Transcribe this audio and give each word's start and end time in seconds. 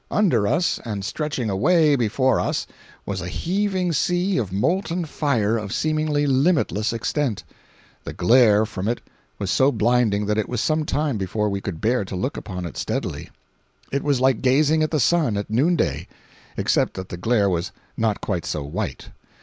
Under 0.09 0.47
us, 0.47 0.79
and 0.83 1.05
stretching 1.05 1.47
away 1.51 1.95
before 1.95 2.39
us, 2.39 2.65
was 3.05 3.21
a 3.21 3.29
heaving 3.29 3.93
sea 3.93 4.39
of 4.39 4.51
molten 4.51 5.05
fire 5.05 5.55
of 5.57 5.71
seemingly 5.71 6.25
limitless 6.25 6.91
extent. 6.91 7.43
The 8.03 8.11
glare 8.13 8.65
from 8.65 8.87
it 8.87 8.99
was 9.37 9.51
so 9.51 9.71
blinding 9.71 10.25
that 10.25 10.39
it 10.39 10.49
was 10.49 10.59
some 10.59 10.85
time 10.85 11.19
before 11.19 11.49
we 11.49 11.61
could 11.61 11.79
bear 11.81 12.03
to 12.05 12.15
look 12.15 12.35
upon 12.35 12.65
it 12.65 12.77
steadily. 12.77 13.29
It 13.91 14.01
was 14.01 14.19
like 14.19 14.41
gazing 14.41 14.81
at 14.81 14.89
the 14.89 14.99
sun 14.99 15.37
at 15.37 15.51
noon 15.51 15.75
day, 15.75 16.07
except 16.57 16.95
that 16.95 17.09
the 17.09 17.15
glare 17.17 17.47
was 17.47 17.71
not 17.95 18.21
quite 18.21 18.47
so 18.47 18.63
white. 18.63 19.09